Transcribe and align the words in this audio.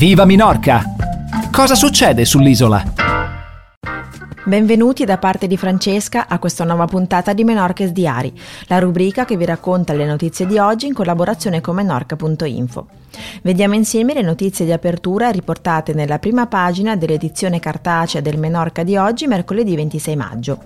Viva 0.00 0.24
Minorca! 0.24 0.82
Cosa 1.52 1.74
succede 1.74 2.24
sull'isola? 2.24 2.82
Benvenuti 4.46 5.04
da 5.04 5.18
parte 5.18 5.46
di 5.46 5.58
Francesca 5.58 6.26
a 6.26 6.38
questa 6.38 6.64
nuova 6.64 6.86
puntata 6.86 7.34
di 7.34 7.44
Menorca's 7.44 7.90
Diari, 7.90 8.32
la 8.68 8.78
rubrica 8.78 9.26
che 9.26 9.36
vi 9.36 9.44
racconta 9.44 9.92
le 9.92 10.06
notizie 10.06 10.46
di 10.46 10.56
oggi 10.56 10.86
in 10.86 10.94
collaborazione 10.94 11.60
con 11.60 11.74
menorca.info. 11.74 12.86
Vediamo 13.42 13.74
insieme 13.74 14.14
le 14.14 14.22
notizie 14.22 14.64
di 14.64 14.72
apertura 14.72 15.28
riportate 15.28 15.92
nella 15.92 16.18
prima 16.18 16.46
pagina 16.46 16.96
dell'edizione 16.96 17.60
cartacea 17.60 18.22
del 18.22 18.38
Menorca 18.38 18.82
di 18.82 18.96
oggi, 18.96 19.26
mercoledì 19.26 19.76
26 19.76 20.16
maggio. 20.16 20.58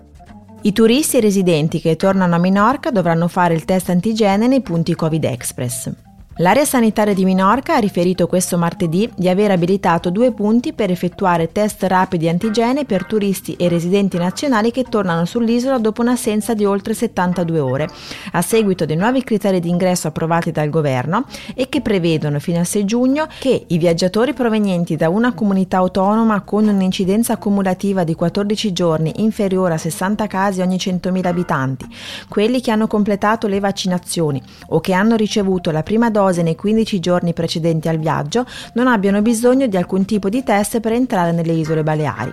I 0.62 0.72
turisti 0.72 1.16
e 1.16 1.20
residenti 1.20 1.80
che 1.80 1.96
tornano 1.96 2.36
a 2.36 2.38
Minorca 2.38 2.92
dovranno 2.92 3.26
fare 3.26 3.54
il 3.54 3.64
test 3.64 3.90
antigene 3.90 4.46
nei 4.46 4.62
punti 4.62 4.94
Covid 4.94 5.24
Express. 5.24 5.90
L'area 6.38 6.64
sanitaria 6.64 7.14
di 7.14 7.24
Minorca 7.24 7.76
ha 7.76 7.78
riferito 7.78 8.26
questo 8.26 8.58
martedì 8.58 9.08
di 9.14 9.28
aver 9.28 9.52
abilitato 9.52 10.10
due 10.10 10.32
punti 10.32 10.72
per 10.72 10.90
effettuare 10.90 11.52
test 11.52 11.84
rapidi 11.84 12.28
antigene 12.28 12.84
per 12.84 13.04
turisti 13.04 13.54
e 13.54 13.68
residenti 13.68 14.18
nazionali 14.18 14.72
che 14.72 14.82
tornano 14.82 15.26
sull'isola 15.26 15.78
dopo 15.78 16.02
un'assenza 16.02 16.52
di 16.52 16.64
oltre 16.64 16.92
72 16.92 17.60
ore, 17.60 17.88
a 18.32 18.42
seguito 18.42 18.84
dei 18.84 18.96
nuovi 18.96 19.22
criteri 19.22 19.60
di 19.60 19.68
ingresso 19.68 20.08
approvati 20.08 20.50
dal 20.50 20.70
governo 20.70 21.24
e 21.54 21.68
che 21.68 21.80
prevedono 21.80 22.40
fino 22.40 22.58
al 22.58 22.66
6 22.66 22.84
giugno 22.84 23.28
che 23.38 23.66
i 23.68 23.78
viaggiatori 23.78 24.32
provenienti 24.32 24.96
da 24.96 25.10
una 25.10 25.34
comunità 25.34 25.76
autonoma 25.76 26.40
con 26.40 26.66
un'incidenza 26.66 27.36
cumulativa 27.36 28.02
di 28.02 28.16
14 28.16 28.72
giorni 28.72 29.12
inferiore 29.18 29.74
a 29.74 29.78
60 29.78 30.26
casi 30.26 30.62
ogni 30.62 30.78
100.000 30.78 31.26
abitanti, 31.26 31.86
quelli 32.28 32.60
che 32.60 32.72
hanno 32.72 32.88
completato 32.88 33.46
le 33.46 33.60
vaccinazioni 33.60 34.42
o 34.70 34.80
che 34.80 34.92
hanno 34.92 35.14
ricevuto 35.14 35.70
la 35.70 35.84
prima 35.84 36.10
dose 36.10 36.22
dose 36.24 36.42
nei 36.42 36.56
15 36.56 37.00
giorni 37.00 37.32
precedenti 37.32 37.88
al 37.88 37.98
viaggio 37.98 38.46
non 38.74 38.86
abbiano 38.86 39.20
bisogno 39.20 39.66
di 39.66 39.76
alcun 39.76 40.04
tipo 40.04 40.28
di 40.28 40.42
test 40.42 40.80
per 40.80 40.92
entrare 40.92 41.32
nelle 41.32 41.52
isole 41.52 41.82
Baleari. 41.82 42.32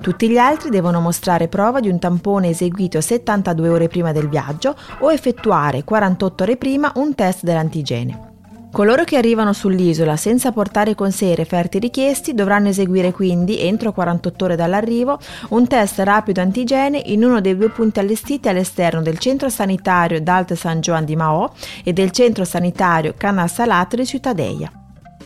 Tutti 0.00 0.28
gli 0.28 0.38
altri 0.38 0.70
devono 0.70 1.00
mostrare 1.00 1.48
prova 1.48 1.80
di 1.80 1.88
un 1.88 1.98
tampone 1.98 2.50
eseguito 2.50 3.00
72 3.00 3.68
ore 3.68 3.88
prima 3.88 4.12
del 4.12 4.28
viaggio 4.28 4.76
o 5.00 5.12
effettuare 5.12 5.84
48 5.84 6.42
ore 6.42 6.56
prima 6.56 6.92
un 6.96 7.14
test 7.14 7.44
dell'antigene. 7.44 8.29
Coloro 8.72 9.02
che 9.02 9.16
arrivano 9.16 9.52
sull'isola 9.52 10.16
senza 10.16 10.52
portare 10.52 10.94
con 10.94 11.10
sé 11.10 11.26
i 11.26 11.34
referti 11.34 11.80
richiesti 11.80 12.34
dovranno 12.34 12.68
eseguire 12.68 13.10
quindi, 13.10 13.60
entro 13.60 13.92
48 13.92 14.44
ore 14.44 14.56
dall'arrivo, 14.56 15.18
un 15.50 15.66
test 15.66 15.98
rapido 15.98 16.40
antigene 16.40 17.02
in 17.06 17.24
uno 17.24 17.40
dei 17.40 17.56
due 17.56 17.70
punti 17.70 17.98
allestiti 17.98 18.48
all'esterno 18.48 19.02
del 19.02 19.18
centro 19.18 19.48
sanitario 19.48 20.20
d'Alte 20.20 20.54
San 20.54 20.78
Juan 20.78 21.04
di 21.04 21.16
Mao 21.16 21.52
e 21.82 21.92
del 21.92 22.12
centro 22.12 22.44
sanitario 22.44 23.14
Canal 23.16 23.50
Salato 23.50 23.96
di 23.96 24.06
Ciutadeia. 24.06 24.70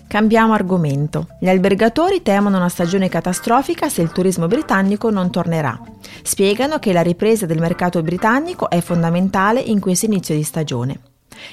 Cambiamo 0.08 0.54
argomento. 0.54 1.26
Gli 1.38 1.48
albergatori 1.48 2.22
temono 2.22 2.56
una 2.56 2.68
stagione 2.68 3.08
catastrofica 3.10 3.90
se 3.90 4.00
il 4.00 4.10
turismo 4.12 4.46
britannico 4.46 5.10
non 5.10 5.30
tornerà. 5.30 5.78
Spiegano 6.22 6.78
che 6.78 6.92
la 6.92 7.02
ripresa 7.02 7.44
del 7.44 7.60
mercato 7.60 8.00
britannico 8.00 8.70
è 8.70 8.80
fondamentale 8.80 9.60
in 9.60 9.80
questo 9.80 10.06
inizio 10.06 10.34
di 10.34 10.44
stagione. 10.44 11.00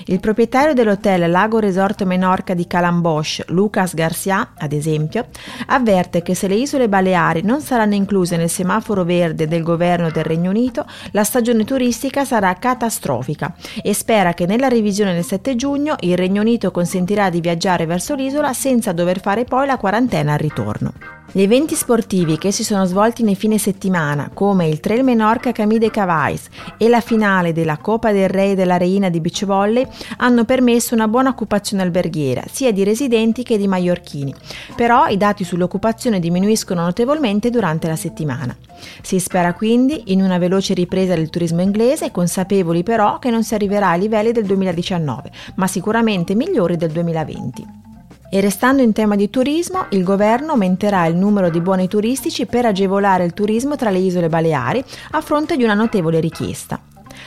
Il 0.05 0.19
proprietario 0.19 0.73
dell'hotel 0.73 1.29
Lago 1.29 1.59
Resort 1.59 2.03
Menorca 2.03 2.53
di 2.53 2.67
Calambosch, 2.67 3.45
Lucas 3.47 3.93
Garcia, 3.93 4.53
ad 4.57 4.73
esempio, 4.73 5.27
avverte 5.67 6.21
che 6.21 6.35
se 6.35 6.47
le 6.47 6.55
isole 6.55 6.89
Baleari 6.89 7.41
non 7.43 7.61
saranno 7.61 7.95
incluse 7.95 8.37
nel 8.37 8.49
semaforo 8.49 9.03
verde 9.03 9.47
del 9.47 9.63
governo 9.63 10.09
del 10.09 10.23
Regno 10.23 10.49
Unito, 10.49 10.85
la 11.11 11.23
stagione 11.23 11.63
turistica 11.63 12.25
sarà 12.25 12.53
catastrofica 12.55 13.53
e 13.81 13.93
spera 13.93 14.33
che 14.33 14.45
nella 14.45 14.67
revisione 14.67 15.13
del 15.13 15.25
7 15.25 15.55
giugno 15.55 15.95
il 15.99 16.17
Regno 16.17 16.41
Unito 16.41 16.71
consentirà 16.71 17.29
di 17.29 17.41
viaggiare 17.41 17.85
verso 17.85 18.15
l'isola 18.15 18.53
senza 18.53 18.91
dover 18.91 19.19
fare 19.19 19.43
poi 19.43 19.65
la 19.65 19.77
quarantena 19.77 20.33
al 20.33 20.39
ritorno. 20.39 21.20
Gli 21.33 21.43
eventi 21.43 21.75
sportivi 21.75 22.37
che 22.37 22.51
si 22.51 22.61
sono 22.61 22.83
svolti 22.83 23.23
nei 23.23 23.35
fine 23.35 23.57
settimana, 23.57 24.29
come 24.33 24.67
il 24.67 24.81
Trail 24.81 25.01
Menorca 25.01 25.53
Camide 25.53 25.89
Cavais 25.89 26.49
e 26.75 26.89
la 26.89 26.99
finale 26.99 27.53
della 27.53 27.77
Coppa 27.77 28.11
del 28.11 28.27
Re 28.27 28.53
della 28.53 28.75
Reina 28.75 29.07
di 29.07 29.21
beach 29.21 29.45
volley, 29.45 29.87
hanno 30.17 30.43
permesso 30.43 30.93
una 30.93 31.07
buona 31.07 31.29
occupazione 31.29 31.83
alberghiera, 31.83 32.43
sia 32.51 32.73
di 32.73 32.83
residenti 32.83 33.43
che 33.43 33.57
di 33.57 33.65
maiorchini. 33.65 34.35
Però 34.75 35.07
i 35.07 35.15
dati 35.15 35.45
sull'occupazione 35.45 36.19
diminuiscono 36.19 36.81
notevolmente 36.81 37.49
durante 37.49 37.87
la 37.87 37.95
settimana. 37.95 38.53
Si 39.01 39.17
spera 39.17 39.53
quindi 39.53 40.11
in 40.11 40.21
una 40.21 40.37
veloce 40.37 40.73
ripresa 40.73 41.15
del 41.15 41.29
turismo 41.29 41.61
inglese, 41.61 42.11
consapevoli 42.11 42.83
però 42.83 43.19
che 43.19 43.29
non 43.29 43.45
si 43.45 43.53
arriverà 43.53 43.91
ai 43.91 44.01
livelli 44.01 44.33
del 44.33 44.43
2019, 44.43 45.31
ma 45.55 45.67
sicuramente 45.67 46.35
migliori 46.35 46.75
del 46.75 46.91
2020. 46.91 47.90
E 48.33 48.39
restando 48.39 48.81
in 48.81 48.93
tema 48.93 49.17
di 49.17 49.29
turismo, 49.29 49.87
il 49.89 50.05
governo 50.05 50.53
aumenterà 50.53 51.05
il 51.05 51.17
numero 51.17 51.49
di 51.49 51.59
buoni 51.59 51.89
turistici 51.89 52.45
per 52.45 52.65
agevolare 52.65 53.25
il 53.25 53.33
turismo 53.33 53.75
tra 53.75 53.89
le 53.89 53.97
isole 53.97 54.29
Baleari 54.29 54.81
a 55.11 55.19
fronte 55.19 55.57
di 55.57 55.65
una 55.65 55.73
notevole 55.73 56.21
richiesta. 56.21 56.79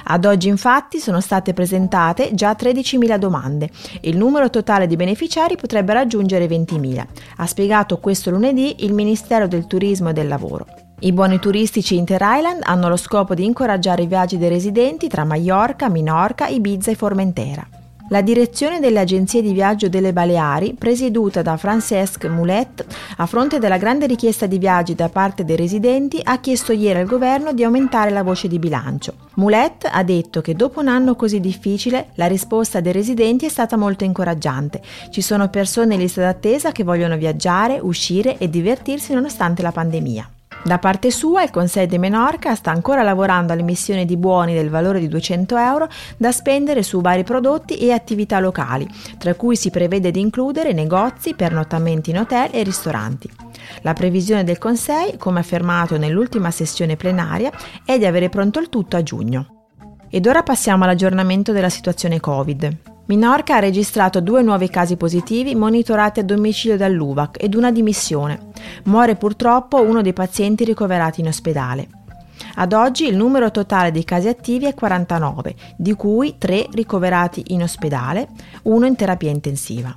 Ad 0.04 0.25
oggi 0.25 0.48
infatti 0.48 1.00
sono 1.00 1.20
state 1.20 1.53
presentate 1.53 2.32
già 2.32 2.56
13.000 2.59 3.19
domande 3.19 3.69
e 4.00 4.09
il 4.09 4.16
numero 4.16 4.48
totale 4.48 4.87
di 4.87 4.97
beneficiari 4.97 5.56
potrebbe 5.56 5.93
raggiungere 5.93 6.47
20.000. 6.47 7.06
Ha 7.37 7.47
spiegato 7.47 7.98
questo 7.98 8.31
lunedì 8.31 8.76
il 8.87 8.94
Ministero 8.94 9.47
del 9.47 9.66
Turismo 9.66 10.09
e 10.09 10.14
del 10.14 10.26
Lavoro. 10.26 10.66
I 11.00 11.12
buoni 11.12 11.38
turistici 11.38 11.97
Inter-Island 11.97 12.62
hanno 12.64 12.88
lo 12.88 12.97
scopo 12.97 13.34
di 13.34 13.44
incoraggiare 13.44 14.04
i 14.04 14.06
viaggi 14.06 14.38
dei 14.38 14.48
residenti 14.48 15.09
tra 15.09 15.25
Mallorca, 15.25 15.91
Minorca, 15.91 16.47
Ibiza 16.47 16.91
e 16.91 16.94
Formentera. 16.94 17.69
La 18.09 18.20
direzione 18.20 18.81
delle 18.81 19.00
agenzie 19.00 19.41
di 19.41 19.54
viaggio 19.54 19.88
delle 19.88 20.12
Baleari, 20.12 20.75
presieduta 20.78 21.41
da 21.41 21.56
Francesc 21.56 22.26
Mulet, 22.26 22.84
a 23.16 23.25
fronte 23.25 23.59
della 23.59 23.78
grande 23.78 24.04
richiesta 24.04 24.44
di 24.44 24.59
viaggi 24.59 24.94
da 24.94 25.09
parte 25.09 25.42
dei 25.42 25.56
residenti, 25.56 26.20
ha 26.22 26.38
chiesto 26.38 26.72
ieri 26.72 27.00
al 27.00 27.06
governo 27.06 27.54
di 27.54 27.64
aumentare 27.64 28.10
la 28.10 28.22
voce 28.22 28.47
di 28.47 28.59
bilancio. 28.59 29.14
Mulet 29.37 29.88
ha 29.91 30.03
detto 30.03 30.43
che 30.43 30.54
dopo 30.54 30.81
un 30.81 30.88
anno 30.88 31.16
così 31.16 31.41
difficile 31.41 32.09
la 32.16 32.26
risposta 32.26 32.81
dei 32.81 32.93
residenti 32.93 33.47
è 33.47 33.48
stata 33.48 33.78
molto 33.78 34.04
incoraggiante. 34.04 34.82
Ci 35.09 35.22
sono 35.22 35.48
persone 35.48 35.94
in 35.94 36.00
lista 36.00 36.20
d'attesa 36.20 36.72
che 36.72 36.84
vogliono 36.84 37.16
viaggiare, 37.16 37.78
uscire 37.81 38.37
e 38.37 38.50
divertirsi 38.50 39.14
nonostante 39.14 39.62
la 39.62 39.72
pandemia. 39.72 40.28
Da 40.64 40.78
parte 40.78 41.10
sua, 41.10 41.42
il 41.42 41.50
Consiglio 41.50 41.84
di 41.84 41.98
Menorca 41.98 42.54
sta 42.54 42.70
ancora 42.70 43.02
lavorando 43.02 43.52
all'emissione 43.52 44.06
di 44.06 44.16
buoni 44.16 44.54
del 44.54 44.70
valore 44.70 44.98
di 44.98 45.08
200 45.08 45.58
euro 45.58 45.88
da 46.16 46.32
spendere 46.32 46.82
su 46.82 47.02
vari 47.02 47.22
prodotti 47.22 47.76
e 47.76 47.92
attività 47.92 48.41
locali, 48.41 48.88
tra 49.19 49.34
cui 49.34 49.56
si 49.56 49.69
prevede 49.69 50.10
di 50.10 50.20
includere 50.20 50.72
negozi, 50.72 51.34
pernottamenti 51.34 52.10
in 52.10 52.20
hotel 52.20 52.48
e 52.50 52.62
ristoranti. 52.62 53.30
La 53.82 53.92
previsione 53.92 54.42
del 54.42 54.56
Consiglio, 54.56 55.19
come 55.19 55.41
affermato 55.41 55.98
nell'ultima 55.98 56.50
sessione 56.50 56.96
plenaria, 56.96 57.52
è 57.84 57.98
di 57.98 58.06
avere 58.06 58.31
pronto 58.31 58.58
il 58.58 58.70
tutto 58.70 58.96
a 58.96 59.02
giugno. 59.02 59.66
Ed 60.08 60.26
ora 60.26 60.42
passiamo 60.42 60.84
all'aggiornamento 60.84 61.52
della 61.52 61.69
situazione 61.69 62.20
Covid. 62.20 62.94
Minorca 63.06 63.56
ha 63.56 63.59
registrato 63.59 64.22
due 64.22 64.42
nuovi 64.42 64.70
casi 64.70 64.97
positivi 64.97 65.54
monitorati 65.54 66.20
a 66.20 66.25
domicilio 66.25 66.78
dall'UVAC 66.78 67.37
ed 67.42 67.54
una 67.54 67.70
dimissione. 67.70 68.47
Muore 68.84 69.16
purtroppo 69.16 69.82
uno 69.82 70.00
dei 70.00 70.15
pazienti 70.15 70.65
ricoverati 70.65 71.20
in 71.20 71.26
ospedale. 71.26 71.88
Ad 72.54 72.72
oggi 72.72 73.06
il 73.06 73.16
numero 73.16 73.50
totale 73.50 73.91
dei 73.91 74.04
casi 74.04 74.28
attivi 74.28 74.64
è 74.64 74.75
49, 74.75 75.54
di 75.76 75.93
cui 75.93 76.37
3 76.38 76.69
ricoverati 76.72 77.44
in 77.48 77.62
ospedale, 77.62 78.28
uno 78.62 78.87
in 78.87 78.97
terapia 78.97 79.31
intensiva. 79.31 79.94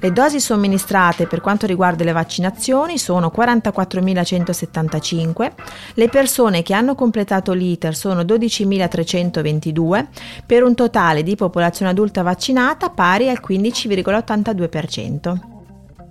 Le 0.00 0.12
dosi 0.12 0.40
somministrate 0.40 1.26
per 1.26 1.40
quanto 1.40 1.66
riguarda 1.66 2.04
le 2.04 2.12
vaccinazioni 2.12 2.98
sono 2.98 3.32
44.175, 3.34 5.52
le 5.94 6.08
persone 6.08 6.62
che 6.62 6.74
hanno 6.74 6.94
completato 6.94 7.52
l'iter 7.52 7.96
sono 7.96 8.20
12.322, 8.22 10.06
per 10.44 10.62
un 10.62 10.74
totale 10.74 11.22
di 11.22 11.36
popolazione 11.36 11.90
adulta 11.90 12.22
vaccinata 12.22 12.90
pari 12.90 13.28
al 13.28 13.40
15,82%. 13.46 15.54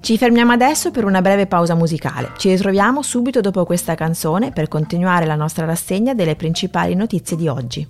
Ci 0.06 0.20
fermiamo 0.20 0.52
adesso 0.52 0.92
per 0.92 1.04
una 1.04 1.22
breve 1.22 1.48
pausa 1.48 1.74
musicale. 1.74 2.34
Ci 2.38 2.50
ritroviamo 2.50 3.02
subito 3.02 3.42
dopo 3.42 3.66
questa 3.66 3.96
canzone 3.96 4.52
per 4.52 4.68
continuare 4.68 5.26
la 5.26 5.34
nostra 5.34 5.66
rassegna 5.66 6.14
delle 6.14 6.36
principali 6.36 6.94
notizie 6.94 7.36
di 7.36 7.48
oggi. 7.48 7.88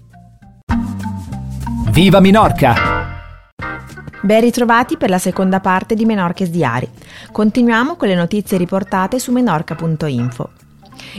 Viva 1.91 2.21
Minorca! 2.21 3.04
Ben 4.25 4.41
ritrovati 4.41 4.97
per 4.97 5.11
la 5.11 5.19
seconda 5.19 5.59
parte 5.59 5.93
di 5.93 6.03
Menorca's 6.03 6.49
Diari. 6.49 6.89
Continuiamo 7.31 7.95
con 7.95 8.07
le 8.07 8.15
notizie 8.15 8.57
riportate 8.57 9.19
su 9.19 9.31
menorca.info. 9.31 10.49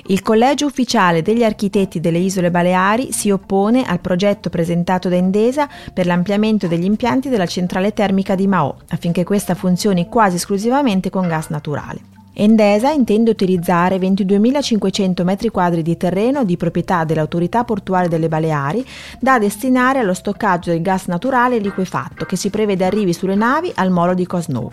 Il 0.06 0.22
Collegio 0.22 0.66
Ufficiale 0.66 1.22
degli 1.22 1.44
Architetti 1.44 2.00
delle 2.00 2.18
Isole 2.18 2.50
Baleari 2.50 3.12
si 3.12 3.30
oppone 3.30 3.84
al 3.84 4.00
progetto 4.00 4.50
presentato 4.50 5.08
da 5.08 5.14
Endesa 5.14 5.68
per 5.94 6.06
l'ampliamento 6.06 6.66
degli 6.66 6.82
impianti 6.82 7.28
della 7.28 7.46
centrale 7.46 7.92
termica 7.92 8.34
di 8.34 8.48
Mao, 8.48 8.78
affinché 8.88 9.22
questa 9.22 9.54
funzioni 9.54 10.08
quasi 10.08 10.34
esclusivamente 10.34 11.08
con 11.08 11.28
gas 11.28 11.46
naturale. 11.46 12.00
Endesa 12.38 12.90
intende 12.90 13.30
utilizzare 13.30 13.96
22.500 13.96 15.24
m2 15.24 15.78
di 15.78 15.96
terreno 15.96 16.44
di 16.44 16.58
proprietà 16.58 17.04
dell'autorità 17.04 17.64
portuale 17.64 18.08
delle 18.08 18.28
Baleari 18.28 18.86
da 19.18 19.38
destinare 19.38 20.00
allo 20.00 20.12
stoccaggio 20.12 20.70
del 20.70 20.82
gas 20.82 21.06
naturale 21.06 21.56
liquefatto 21.56 22.26
che 22.26 22.36
si 22.36 22.50
prevede 22.50 22.84
arrivi 22.84 23.14
sulle 23.14 23.36
navi 23.36 23.72
al 23.76 23.90
molo 23.90 24.12
di 24.12 24.26
Cosnou. 24.26 24.70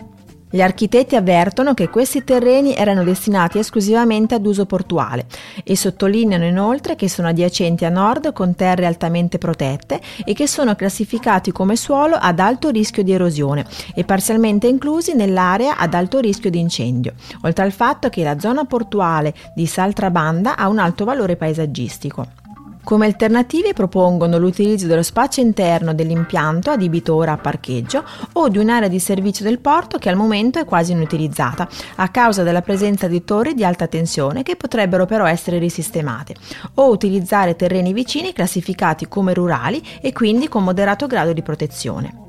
Gli 0.54 0.62
architetti 0.62 1.16
avvertono 1.16 1.74
che 1.74 1.88
questi 1.88 2.22
terreni 2.22 2.76
erano 2.76 3.02
destinati 3.02 3.58
esclusivamente 3.58 4.36
ad 4.36 4.46
uso 4.46 4.66
portuale 4.66 5.26
e 5.64 5.74
sottolineano 5.74 6.44
inoltre 6.44 6.94
che 6.94 7.08
sono 7.08 7.26
adiacenti 7.26 7.84
a 7.84 7.88
nord 7.88 8.32
con 8.32 8.54
terre 8.54 8.86
altamente 8.86 9.38
protette 9.38 10.00
e 10.24 10.32
che 10.32 10.46
sono 10.46 10.76
classificati 10.76 11.50
come 11.50 11.74
suolo 11.74 12.14
ad 12.14 12.38
alto 12.38 12.70
rischio 12.70 13.02
di 13.02 13.10
erosione 13.10 13.66
e 13.96 14.04
parzialmente 14.04 14.68
inclusi 14.68 15.16
nell'area 15.16 15.76
ad 15.76 15.92
alto 15.92 16.20
rischio 16.20 16.50
di 16.50 16.60
incendio, 16.60 17.14
oltre 17.42 17.64
al 17.64 17.72
fatto 17.72 18.08
che 18.08 18.22
la 18.22 18.38
zona 18.38 18.64
portuale 18.64 19.34
di 19.56 19.66
Saltrabanda 19.66 20.56
ha 20.56 20.68
un 20.68 20.78
alto 20.78 21.04
valore 21.04 21.34
paesaggistico. 21.34 22.43
Come 22.84 23.06
alternative 23.06 23.72
propongono 23.72 24.36
l'utilizzo 24.36 24.86
dello 24.86 25.02
spazio 25.02 25.42
interno 25.42 25.94
dell'impianto 25.94 26.70
adibitore 26.70 27.30
a 27.30 27.38
parcheggio 27.38 28.04
o 28.34 28.50
di 28.50 28.58
un'area 28.58 28.88
di 28.88 28.98
servizio 28.98 29.42
del 29.42 29.58
porto 29.58 29.96
che 29.96 30.10
al 30.10 30.16
momento 30.16 30.58
è 30.58 30.66
quasi 30.66 30.92
inutilizzata 30.92 31.66
a 31.96 32.08
causa 32.10 32.42
della 32.42 32.60
presenza 32.60 33.08
di 33.08 33.24
torri 33.24 33.54
di 33.54 33.64
alta 33.64 33.86
tensione 33.86 34.42
che 34.42 34.56
potrebbero 34.56 35.06
però 35.06 35.24
essere 35.24 35.56
risistemate 35.56 36.34
o 36.74 36.90
utilizzare 36.90 37.56
terreni 37.56 37.94
vicini 37.94 38.34
classificati 38.34 39.08
come 39.08 39.32
rurali 39.32 39.82
e 40.02 40.12
quindi 40.12 40.48
con 40.48 40.62
moderato 40.62 41.06
grado 41.06 41.32
di 41.32 41.42
protezione. 41.42 42.23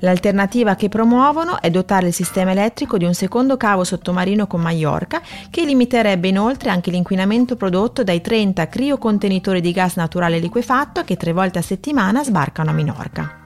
L'alternativa 0.00 0.74
che 0.74 0.88
promuovono 0.88 1.60
è 1.60 1.70
dotare 1.70 2.08
il 2.08 2.14
sistema 2.14 2.52
elettrico 2.52 2.98
di 2.98 3.04
un 3.04 3.14
secondo 3.14 3.56
cavo 3.56 3.84
sottomarino 3.84 4.46
con 4.46 4.60
Mallorca 4.60 5.20
che 5.50 5.64
limiterebbe 5.64 6.28
inoltre 6.28 6.70
anche 6.70 6.90
l'inquinamento 6.90 7.56
prodotto 7.56 8.02
dai 8.02 8.20
30 8.20 8.68
criocontenitori 8.68 9.60
di 9.60 9.72
gas 9.72 9.96
naturale 9.96 10.38
liquefatto 10.38 11.04
che 11.04 11.16
tre 11.16 11.32
volte 11.32 11.58
a 11.58 11.62
settimana 11.62 12.24
sbarcano 12.24 12.70
a 12.70 12.72
Minorca. 12.74 13.38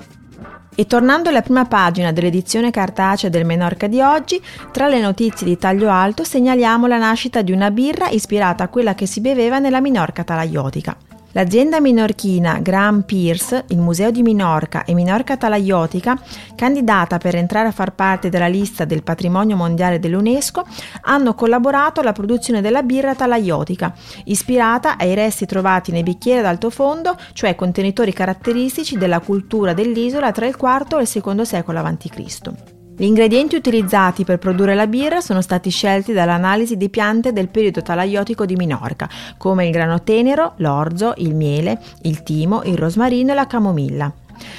E 0.77 0.87
tornando 0.87 1.29
alla 1.29 1.43
prima 1.43 1.67
pagina 1.67 2.11
dell'edizione 2.11 2.71
cartacea 2.73 3.31
del 3.31 3.45
Menorca 3.45 3.87
di 3.87 4.01
oggi, 4.01 4.43
tra 4.73 4.89
le 4.89 5.01
notizie 5.01 5.47
di 5.47 5.57
taglio 5.57 5.89
alto 5.89 6.25
segnaliamo 6.25 6.87
la 6.89 6.99
nascita 6.99 7.43
di 7.43 7.53
una 7.53 7.71
birra 7.71 8.09
ispirata 8.09 8.65
a 8.65 8.69
quella 8.69 8.95
che 8.95 9.07
si 9.07 9.21
beveva 9.21 9.61
nella 9.61 9.81
Minorca 9.81 10.25
talaiotica. 10.25 11.14
L'azienda 11.37 11.81
minorchina 11.81 12.61
Graham 12.61 13.03
Pierce, 13.03 13.65
il 13.71 13.79
Museo 13.79 14.13
di 14.13 14.23
Minorca 14.23 14.85
e 14.85 14.95
Minorca 14.95 15.37
Talaiotica, 15.37 16.17
candidata 16.55 17.19
per 17.19 17.35
entrare 17.35 17.67
a 17.67 17.73
far 17.73 17.93
parte 17.93 18.29
della 18.29 18.47
lista 18.47 18.85
del 18.85 19.03
patrimonio 19.03 19.57
mondiale 19.57 19.99
dell'UNESCO, 19.99 20.65
hanno 21.03 21.35
collaborato 21.35 22.01
alla 22.01 22.13
produzione 22.13 22.61
della 22.61 22.85
birra 22.85 23.17
talaiotica, 23.17 23.93
ispirata 24.27 24.97
ai 24.97 25.15
resti 25.15 25.45
trovati 25.45 25.91
nei 25.91 26.05
bicchieri 26.05 26.39
ad 26.39 26.47
alto 26.47 26.71
fondo, 26.71 27.17
cioè 27.33 27.57
contenitori 27.57 28.13
caratteristici 28.13 28.97
della 28.97 29.19
cultura 29.19 29.73
dell'isola 29.73 30.31
tra 30.31 30.47
il 30.47 30.57
IV 30.57 30.99
e 30.99 31.03
il 31.03 31.37
II 31.37 31.45
secolo 31.45 31.81
a.C. 31.81 32.74
Gli 32.97 33.05
ingredienti 33.05 33.57
utilizzati 33.57 34.25
per 34.25 34.39
produrre 34.39 34.77
la 34.77 34.87
birra 34.87 35.21
sono 35.21 35.41
stati 35.41 35.69
scelti 35.69 36.13
dall'analisi 36.13 36.77
di 36.77 36.89
piante 36.89 37.33
del 37.33 37.49
periodo 37.49 37.83
talaiotico 37.83 38.47
di 38.47 38.55
Minorca, 38.55 39.09
come 39.37 39.67
il 39.67 39.73
grano 39.73 40.03
tenero, 40.05 40.53
l'orzo, 40.59 41.13
il 41.17 41.35
miele, 41.35 41.81
il 42.03 42.23
timo, 42.23 42.63
il 42.63 42.79
rosmarino 42.79 43.33
e 43.33 43.35
la 43.35 43.49
camomilla. 43.49 44.13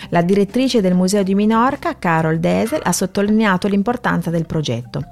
La 0.10 0.22
direttrice 0.22 0.82
del 0.82 0.94
Museo 0.94 1.24
di 1.24 1.36
Minorca, 1.36 1.98
Carol 1.98 2.40
Desel, 2.40 2.82
ha 2.84 2.92
sottolineato 2.92 3.68
l'importanza 3.68 4.30
del 4.30 4.46
progetto. 4.46 5.04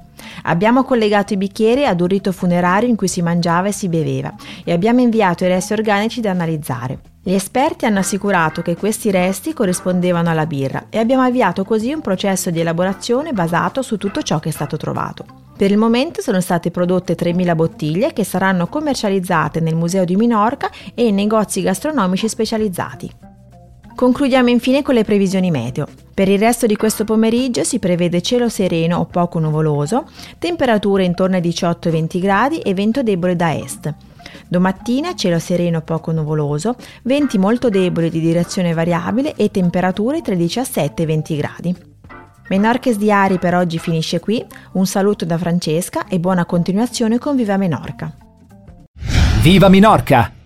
Abbiamo 0.44 0.84
collegato 0.84 1.34
i 1.34 1.38
bicchieri 1.38 1.86
ad 1.86 2.02
un 2.02 2.08
rito 2.08 2.32
funerario 2.32 2.90
in 2.90 2.96
cui 2.96 3.08
si 3.08 3.22
mangiava 3.22 3.68
e 3.68 3.72
si 3.72 3.90
beveva 3.90 4.34
e 4.64 4.72
abbiamo 4.72 5.02
inviato 5.02 5.44
i 5.44 5.48
resti 5.48 5.74
organici 5.74 6.22
da 6.22 6.32
analizzare. 6.32 7.00
Gli 7.26 7.34
esperti 7.34 7.86
hanno 7.86 8.00
assicurato 8.00 8.62
che 8.62 8.76
questi 8.76 9.10
resti 9.10 9.54
corrispondevano 9.54 10.30
alla 10.30 10.46
birra 10.46 10.88
e 10.90 11.00
abbiamo 11.00 11.24
avviato 11.24 11.64
così 11.64 11.94
un 11.94 12.02
processo 12.02 12.50
di 12.50 12.60
elaborazione 12.60 13.32
basato 13.32 13.82
su 13.82 13.98
tutto 13.98 14.22
ciò 14.22 14.40
che 14.40 14.50
è 14.50 14.52
stato 14.52 14.76
trovato. 14.76 15.26
Per 15.56 15.72
il 15.72 15.78
momento 15.78 16.22
sono 16.22 16.42
state 16.42 16.72
prodotte 16.72 17.16
3.000 17.16 17.56
bottiglie 17.56 18.12
che 18.12 18.26
saranno 18.26 18.68
commercializzate 18.68 19.62
nel 19.62 19.76
Museo 19.76 20.04
di 20.04 20.16
Minorca 20.16 20.70
e 20.94 21.06
in 21.06 21.16
negozi 21.16 21.62
gastronomici 21.62 22.28
specializzati. 22.28 23.33
Concludiamo 24.04 24.50
infine 24.50 24.82
con 24.82 24.96
le 24.96 25.06
previsioni 25.06 25.50
meteo. 25.50 25.88
Per 26.14 26.28
il 26.28 26.38
resto 26.38 26.66
di 26.66 26.76
questo 26.76 27.06
pomeriggio 27.06 27.64
si 27.64 27.80
prevede 27.80 28.22
cielo 28.22 28.50
sereno 28.50 28.98
o 28.98 29.06
poco 29.06 29.40
nuvoloso, 29.40 30.10
temperature 30.40 31.06
intorno 31.06 31.38
ai 31.38 31.42
18-20 31.42 32.20
gradi 32.20 32.60
e 32.60 32.74
vento 32.74 33.02
debole 33.02 33.38
da 33.38 33.56
est. 33.56 33.94
Domattina 34.46 35.16
cielo 35.16 35.40
sereno 35.40 35.80
poco 35.84 36.12
nuvoloso, 36.12 36.76
venti 37.04 37.38
molto 37.38 37.70
deboli 37.70 38.10
di 38.10 38.20
direzione 38.20 38.74
variabile 38.74 39.36
e 39.36 39.52
temperature 39.52 40.22
tra 40.22 40.34
i 40.34 40.38
17 40.38 41.02
e 41.02 41.06
i 41.06 41.08
20 41.08 41.36
gradi. 41.38 41.76
Menorches 42.50 42.98
Diari 42.98 43.40
per 43.40 43.56
oggi 43.56 43.80
finisce 43.80 44.20
qui, 44.20 44.46
un 44.74 44.86
saluto 44.86 45.24
da 45.24 45.38
Francesca 45.38 46.08
e 46.10 46.20
buona 46.20 46.44
continuazione 46.44 47.20
con 47.20 47.38
Viva 47.38 47.56
Menorca. 47.56 48.14
Viva 49.40 49.70
Minorca! 49.70 50.43